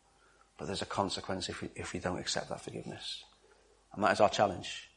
[0.57, 3.23] but there's a consequence if we, if we don't accept that forgiveness.
[3.93, 4.89] And that is our challenge.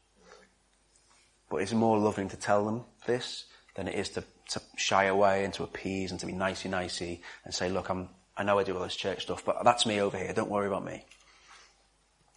[1.49, 5.45] But it's more loving to tell them this than it is to, to shy away
[5.45, 8.65] and to appease and to be nicey nicey and say, look, I'm, I know I
[8.65, 10.33] do all this church stuff, but that's me over here.
[10.33, 11.05] Don't worry about me.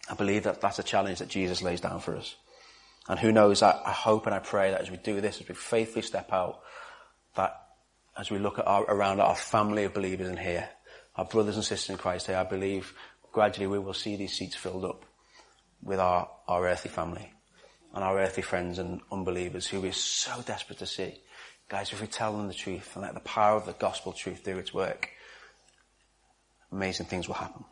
[0.08, 2.34] I believe that that's a challenge that Jesus lays down for us.
[3.08, 5.48] And who knows, I, I hope and I pray that as we do this, as
[5.48, 6.60] we faithfully step out,
[7.36, 7.60] that
[8.16, 10.68] as we look at our, around our family of believers in here,
[11.16, 12.92] our brothers and sisters in Christ here, I believe
[13.32, 15.04] gradually we will see these seats filled up
[15.82, 17.30] with our, our earthly family
[17.94, 21.20] and our earthly friends and unbelievers who we're so desperate to see.
[21.68, 24.42] Guys, if we tell them the truth and let the power of the gospel truth
[24.44, 25.10] do its work,
[26.72, 27.64] amazing things will happen.